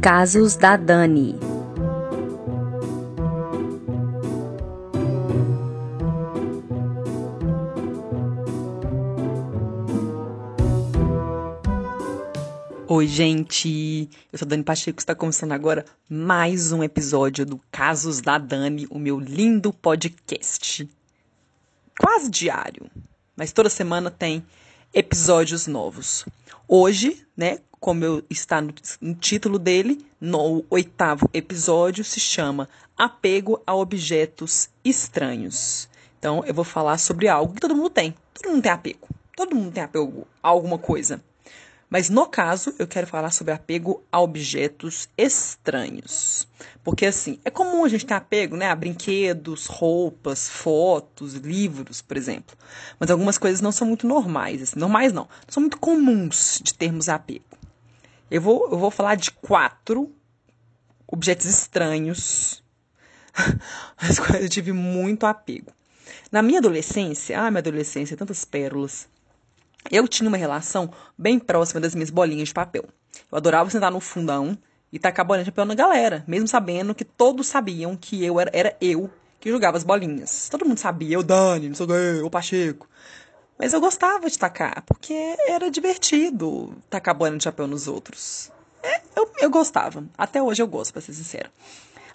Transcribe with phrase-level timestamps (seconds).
[0.00, 1.34] Casos da Dani.
[12.86, 14.08] Oi, gente!
[14.32, 18.86] Eu sou a Dani Pacheco, está começando agora mais um episódio do Casos da Dani,
[18.90, 20.88] o meu lindo podcast.
[21.98, 22.88] Quase diário,
[23.36, 24.44] mas toda semana tem
[24.92, 26.24] episódios novos.
[26.66, 33.62] Hoje, né, como eu, está no, no título dele, no oitavo episódio, se chama Apego
[33.66, 35.88] a Objetos Estranhos.
[36.18, 38.14] Então, eu vou falar sobre algo que todo mundo tem.
[38.34, 39.08] Todo mundo tem apego.
[39.36, 41.22] Todo mundo tem apego a alguma coisa.
[41.90, 46.46] Mas no caso, eu quero falar sobre apego a objetos estranhos.
[46.84, 52.16] Porque assim, é comum a gente ter apego, né, a brinquedos, roupas, fotos, livros, por
[52.16, 52.56] exemplo.
[52.98, 57.08] Mas algumas coisas não são muito normais, assim, normais não, são muito comuns de termos
[57.08, 57.44] apego.
[58.30, 60.12] Eu vou, eu vou falar de quatro
[61.06, 62.62] objetos estranhos,
[63.96, 65.72] as quais eu tive muito apego.
[66.30, 69.08] Na minha adolescência, ah, minha adolescência, tantas pérolas.
[69.90, 72.84] Eu tinha uma relação bem próxima das minhas bolinhas de papel.
[73.30, 74.56] Eu adorava sentar no fundão
[74.92, 78.50] e tacar bolinha de papel na galera, mesmo sabendo que todos sabiam que eu era,
[78.52, 80.48] era eu que jogava as bolinhas.
[80.48, 82.88] Todo mundo sabia, eu Dani, não o que, o Pacheco.
[83.58, 85.14] Mas eu gostava de tacar, porque
[85.48, 88.52] era divertido tacar bolinha de papel nos outros.
[88.82, 90.04] É, eu, eu gostava.
[90.16, 91.50] Até hoje eu gosto, pra ser sincera.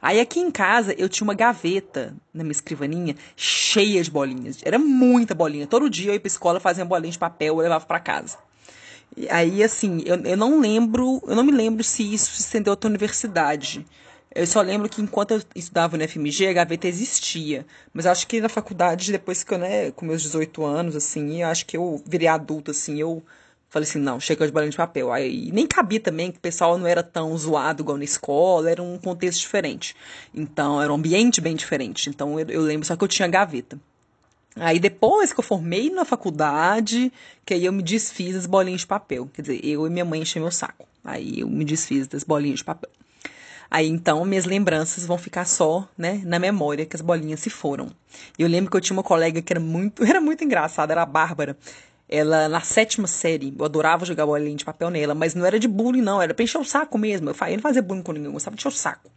[0.03, 4.59] Aí aqui em casa eu tinha uma gaveta na minha escrivaninha cheia de bolinhas.
[4.61, 5.65] Era muita bolinha.
[5.65, 8.37] Todo dia eu ia pra escola, fazia bolinha de papel, eu levava para casa.
[9.15, 12.73] E aí, assim, eu, eu não lembro, eu não me lembro se isso se estendeu
[12.73, 13.85] até a universidade.
[14.35, 17.65] Eu só lembro que enquanto eu estudava no FMG, a gaveta existia.
[17.93, 21.47] Mas acho que na faculdade, depois que eu, né, com meus 18 anos, assim, eu
[21.47, 23.23] acho que eu virei adulta, assim, eu
[23.73, 25.11] Falei assim, não, chega de bolinha de papel.
[25.11, 28.83] Aí nem cabia também, que o pessoal não era tão zoado igual na escola, era
[28.83, 29.95] um contexto diferente.
[30.31, 32.07] Então, era um ambiente bem diferente.
[32.07, 33.79] Então, eu, eu lembro só que eu tinha gaveta.
[34.57, 37.11] Aí depois que eu formei na faculdade,
[37.43, 39.27] que aí eu me desfiz das bolinhas de papel.
[39.33, 40.87] Quer dizer, eu e minha mãe enchemos meu saco.
[41.03, 42.91] Aí eu me desfiz das bolinhas de papel.
[43.71, 47.89] Aí então minhas lembranças vão ficar só, né, na memória que as bolinhas se foram.
[48.37, 51.07] Eu lembro que eu tinha uma colega que era muito, era muito engraçada, era a
[51.07, 51.57] Bárbara.
[52.15, 55.67] Ela, na sétima série, eu adorava jogar bolinha de papel nela, mas não era de
[55.67, 57.31] bullying, não, era pra encher o saco mesmo.
[57.31, 59.09] Eu, eu não fazia bullying com ninguém, eu gostava de encher o saco.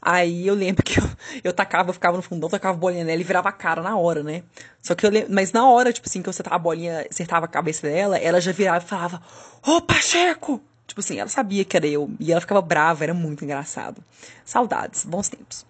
[0.00, 1.04] Aí eu lembro que eu,
[1.44, 4.22] eu tacava, eu ficava no fundão, tacava bolinha nela e virava a cara na hora,
[4.22, 4.44] né?
[4.80, 7.44] Só que eu lembro, mas na hora, tipo assim, que eu acertava a bolinha, acertava
[7.44, 9.20] a cabeça dela, ela já virava e falava,
[9.62, 10.58] ô Pacheco!
[10.86, 14.02] Tipo assim, ela sabia que era eu, e ela ficava brava, era muito engraçado.
[14.42, 15.66] Saudades, bons tempos.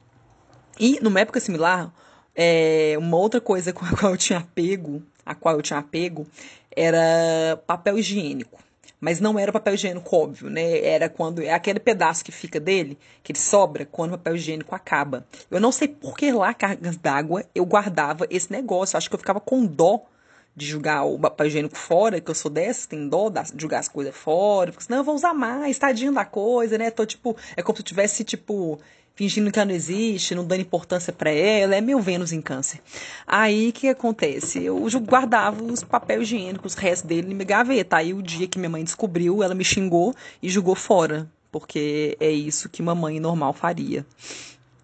[0.79, 1.93] E numa época similar,
[2.37, 6.27] é, uma outra coisa com a qual eu tinha apego a qual eu tinha apego
[6.75, 8.61] era papel higiênico.
[9.01, 10.79] Mas não era papel higiênico óbvio, né?
[10.79, 11.43] Era quando.
[11.43, 15.27] É aquele pedaço que fica dele, que ele sobra, quando o papel higiênico acaba.
[15.51, 18.97] Eu não sei por que lá, cargas d'água, eu guardava esse negócio.
[18.97, 20.05] Acho que eu ficava com dó
[20.55, 23.89] de jogar o papel higiênico fora, que eu sou dessa, tem dó de jogar as
[23.89, 24.71] coisas fora.
[24.71, 26.91] Porque senão eu vou usar mais, tadinho da coisa, né?
[26.91, 27.37] Tô tipo.
[27.57, 28.79] É como se eu tivesse, tipo
[29.15, 32.81] fingindo que ela não existe, não dando importância para ela, é meu Vênus em câncer.
[33.27, 34.63] Aí o que acontece?
[34.63, 37.97] Eu guardava os papéis higiênicos, os restos dele na minha gaveta.
[37.97, 42.31] Aí o dia que minha mãe descobriu, ela me xingou e jogou fora, porque é
[42.31, 44.07] isso que mamãe normal faria.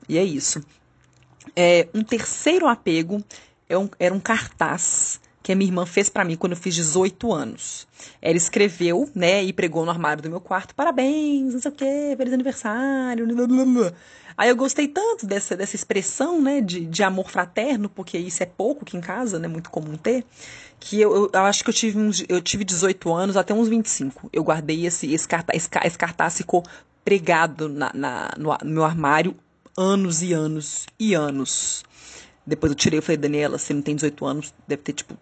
[0.08, 0.60] E é isso.
[1.56, 3.22] É, um terceiro apego
[3.68, 6.74] é um, era um cartaz que a minha irmã fez para mim quando eu fiz
[6.74, 7.88] 18 anos.
[8.20, 12.14] Ela escreveu, né, e pregou no armário do meu quarto: parabéns, não sei o quê,
[12.18, 13.26] feliz aniversário.
[13.26, 13.92] Blá, blá, blá.
[14.36, 18.46] Aí eu gostei tanto dessa, dessa expressão, né, de, de amor fraterno, porque isso é
[18.46, 20.22] pouco que em casa, né, muito comum ter,
[20.78, 23.68] que eu, eu, eu acho que eu tive, uns, eu tive 18 anos até uns
[23.68, 24.28] 25.
[24.30, 26.62] Eu guardei esse, esse, cartaz, esse, esse cartaz ficou
[27.02, 29.34] pregado na, na, no, no meu armário
[29.78, 31.84] anos e anos e anos.
[32.46, 35.16] Depois eu tirei e falei, Daniela, você não tem 18 anos, deve ter, tipo,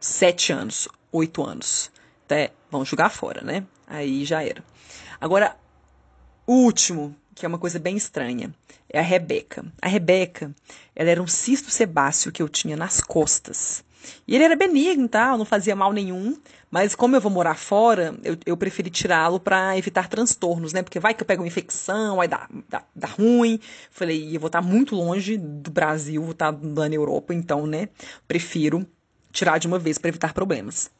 [0.00, 1.90] sete anos, oito anos.
[2.24, 3.64] Até vão jogar fora, né?
[3.86, 4.62] Aí já era.
[5.20, 5.56] Agora,
[6.46, 8.54] o último, que é uma coisa bem estranha,
[8.88, 9.64] é a Rebeca.
[9.80, 10.54] A Rebeca,
[10.94, 13.84] ela era um cisto sebáceo que eu tinha nas costas.
[14.26, 15.36] E ele era benigno, tá?
[15.36, 16.36] Não fazia mal nenhum.
[16.70, 20.82] Mas como eu vou morar fora, eu, eu preferi tirá-lo para evitar transtornos, né?
[20.82, 23.58] Porque vai que eu pego uma infecção, vai dar, dar, dar ruim.
[23.90, 27.88] Falei, eu vou estar muito longe do Brasil, vou estar na Europa, então, né?
[28.26, 28.86] Prefiro
[29.32, 30.90] tirar de uma vez para evitar problemas.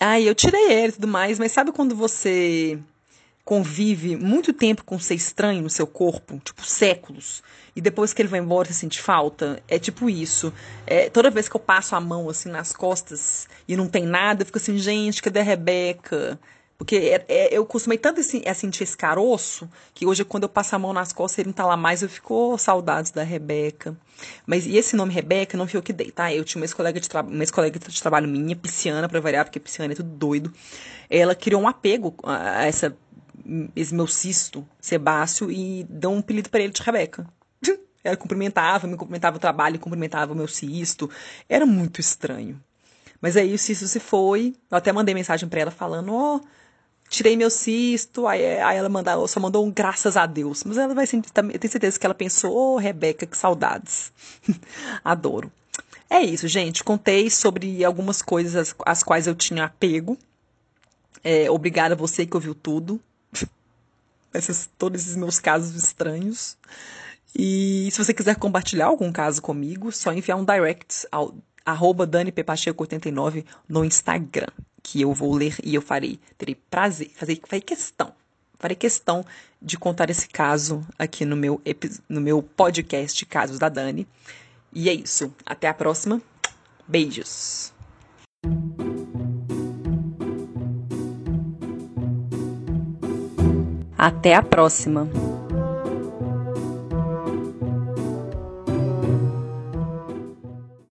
[0.00, 2.78] Aí eu tirei ele e tudo mais, mas sabe quando você
[3.44, 7.42] convive muito tempo com ser estranho no seu corpo, tipo séculos,
[7.74, 9.62] e depois que ele vai embora você sente falta?
[9.66, 10.52] É tipo isso.
[10.86, 14.42] É, toda vez que eu passo a mão assim nas costas e não tem nada,
[14.42, 16.38] eu fico assim, gente, cadê a Rebeca?
[16.78, 20.48] Porque é, é, eu costumei tanto assim, é, sentir esse caroço que hoje, quando eu
[20.48, 23.24] passo a mão nas costas, ele não tá lá mais, eu fico oh, saudades da
[23.24, 23.96] Rebeca.
[24.46, 26.32] Mas e esse nome Rebeca não fui eu que dei, tá?
[26.32, 29.58] Eu tinha uma ex-colega de, uma ex -colega de trabalho minha, pisciana, pra variar, porque
[29.58, 30.52] pisciana é tudo doido.
[31.10, 32.96] Ela criou um apego a essa,
[33.74, 37.26] esse meu cisto, Sebácio, e deu um apelido para ele de Rebeca.
[38.04, 41.10] Ela cumprimentava, me cumprimentava o trabalho, cumprimentava o meu cisto.
[41.48, 42.60] Era muito estranho.
[43.20, 44.54] Mas aí o cisto se foi.
[44.70, 46.57] Eu até mandei mensagem para ela falando: Ó, oh,
[47.08, 48.26] tirei meu cisto.
[48.26, 50.64] Aí, aí ela mandou, só mandou um graças a Deus.
[50.64, 54.12] Mas ela vai sentir, eu tenho certeza que ela pensou: Ô, oh, Rebeca, que saudades.
[55.04, 55.50] Adoro.
[56.10, 56.82] É isso, gente.
[56.82, 60.16] Contei sobre algumas coisas às, às quais eu tinha apego.
[61.22, 63.00] É, obrigada a você que ouviu tudo.
[64.32, 66.56] Esses, todos esses meus casos estranhos.
[67.36, 71.34] E se você quiser compartilhar algum caso comigo, só enviar um direct ao
[71.70, 74.48] arroba DaniPepacheco89 no Instagram,
[74.82, 78.12] que eu vou ler e eu farei, terei prazer, fazer, farei questão,
[78.58, 79.22] farei questão
[79.60, 81.60] de contar esse caso aqui no meu,
[82.08, 84.08] no meu podcast Casos da Dani.
[84.72, 86.22] E é isso, até a próxima,
[86.86, 87.72] beijos!
[93.98, 95.27] Até a próxima!